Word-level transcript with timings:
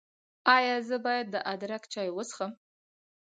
ایا 0.55 0.75
زه 0.87 0.97
باید 1.05 1.27
د 1.31 1.35
ادرک 1.53 1.83
چای 1.93 2.09
وڅښم؟ 2.13 2.51